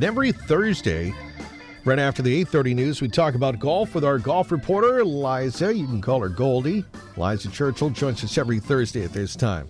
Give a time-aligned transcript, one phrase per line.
[0.00, 1.12] Every Thursday,
[1.84, 5.74] right after the 8:30 news, we talk about golf with our golf reporter Liza.
[5.74, 6.84] You can call her Goldie.
[7.16, 9.66] Liza Churchill joins us every Thursday at this time.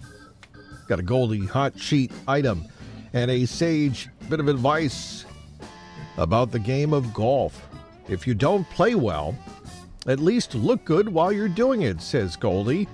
[0.86, 2.66] Got a Goldie hot sheet item
[3.14, 5.24] and a sage bit of advice
[6.18, 7.66] about the game of golf.
[8.06, 9.34] If you don't play well,
[10.06, 12.86] at least look good while you're doing it, says Goldie.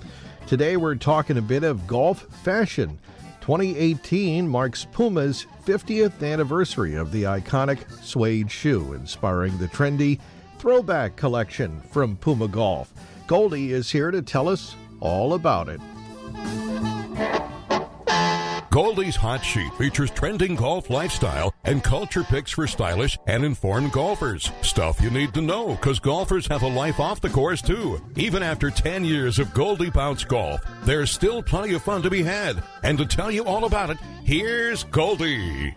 [0.47, 2.97] Today we're talking a bit of golf fashion.
[3.45, 10.19] 2018 marks Puma's 50th anniversary of the iconic suede shoe, inspiring the trendy
[10.57, 12.95] throwback collection from Puma Golf.
[13.27, 15.79] Goldie is here to tell us all about it.
[18.75, 24.51] Goldie's Hot Sheet features trending golf lifestyle and culture picks for stylish and informed golfers.
[24.63, 28.03] Stuff you need to know because golfers have a life off the course too.
[28.17, 32.25] Even after 10 years of Goldie Bounce Golf, there's still plenty of fun to be
[32.25, 32.65] had.
[32.83, 35.73] And to tell you all about it, here's Goldie.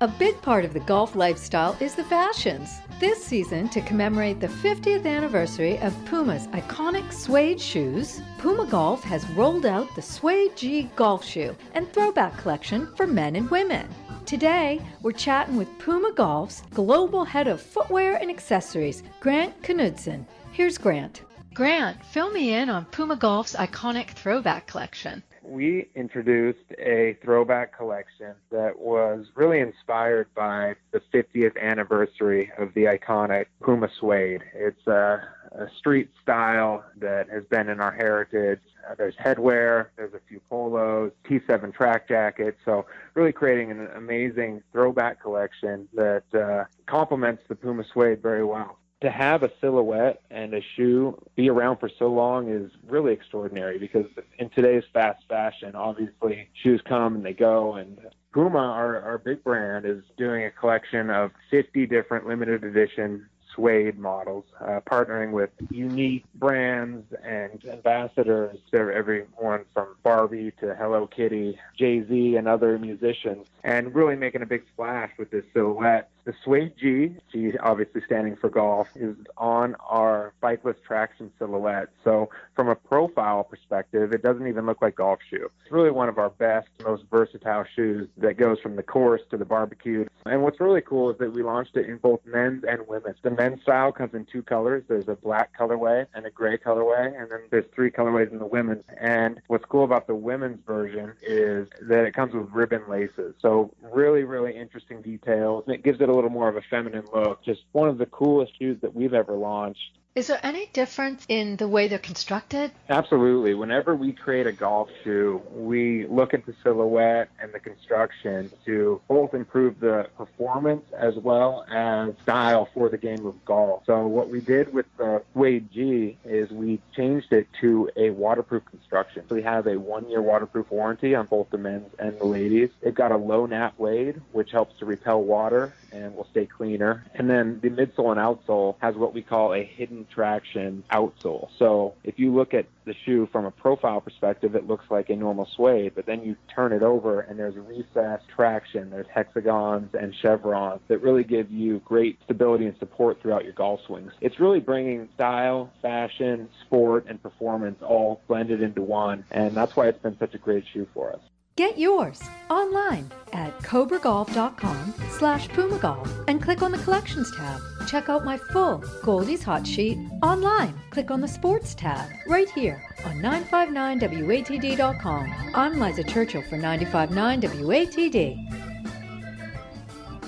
[0.00, 2.78] A big part of the golf lifestyle is the fashions.
[3.00, 9.28] This season, to commemorate the 50th anniversary of Puma's iconic suede shoes, Puma Golf has
[9.30, 13.88] rolled out the Suede G Golf Shoe and Throwback Collection for men and women.
[14.24, 20.24] Today, we're chatting with Puma Golf's global head of footwear and accessories, Grant Knudson.
[20.52, 21.22] Here's Grant.
[21.54, 28.34] Grant, fill me in on Puma Golf's iconic throwback collection we introduced a throwback collection
[28.50, 34.42] that was really inspired by the 50th anniversary of the iconic Puma suede.
[34.54, 38.60] It's a, a street style that has been in our heritage.
[38.88, 42.58] Uh, there's headwear, there's a few polos, T7 track jackets.
[42.64, 48.77] So, really creating an amazing throwback collection that uh, complements the Puma suede very well
[49.00, 53.78] to have a silhouette and a shoe be around for so long is really extraordinary
[53.78, 54.06] because
[54.38, 57.74] in today's fast fashion, obviously shoes come and they go.
[57.74, 57.98] And
[58.32, 63.98] Puma, our, our big brand, is doing a collection of 50 different limited edition suede
[63.98, 72.04] models, uh, partnering with unique brands and ambassadors, everyone from Barbie to Hello Kitty, Jay
[72.06, 76.08] Z, and other musicians, and really making a big splash with this silhouette.
[76.24, 81.88] The Suede G, G obviously standing for golf, is on our spikeless traction silhouette.
[82.04, 85.50] So from a profile perspective, it doesn't even look like golf shoe.
[85.62, 89.38] It's really one of our best, most versatile shoes that goes from the course to
[89.38, 90.04] the barbecue.
[90.26, 93.16] And what's really cool is that we launched it in both men's and women's.
[93.22, 94.84] The men's style comes in two colors.
[94.88, 98.46] There's a black colorway and a gray colorway, and then there's three colorways in the
[98.46, 98.84] women's.
[99.00, 103.34] And what's cool about the women's version is that it comes with ribbon laces.
[103.40, 105.64] So really, really interesting details.
[105.66, 107.44] And it gives it a little more of a feminine look.
[107.44, 109.98] Just one of the coolest shoes that we've ever launched.
[110.18, 112.72] Is there any difference in the way they're constructed?
[112.88, 113.54] Absolutely.
[113.54, 119.00] Whenever we create a golf shoe, we look at the silhouette and the construction to
[119.06, 123.84] both improve the performance as well as style for the game of golf.
[123.86, 128.64] So what we did with the Suede G is we changed it to a waterproof
[128.64, 129.22] construction.
[129.28, 132.70] So we have a one-year waterproof warranty on both the men's and the ladies.
[132.82, 137.04] They've got a low nap blade, which helps to repel water and will stay cleaner.
[137.14, 141.48] And then the midsole and outsole has what we call a hidden traction outsole.
[141.58, 145.16] So if you look at the shoe from a profile perspective, it looks like a
[145.16, 150.14] normal suede, but then you turn it over and there's recessed traction, there's hexagons and
[150.14, 154.12] chevrons that really give you great stability and support throughout your golf swings.
[154.20, 159.88] It's really bringing style, fashion, sport, and performance all blended into one, and that's why
[159.88, 161.20] it's been such a great shoe for us.
[161.58, 167.60] Get yours online at cobragolf.com slash pumagolf and click on the collections tab.
[167.88, 170.80] Check out my full Goldie's Hot Sheet online.
[170.90, 175.34] Click on the sports tab right here on 959watd.com.
[175.52, 178.36] I'm Liza Churchill for 959 WATD.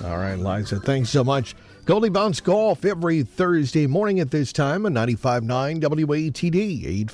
[0.03, 1.55] All right, Liza, thanks so much.
[1.85, 7.05] Goldie Bounce Golf every Thursday morning at this time on 959 WATD 840.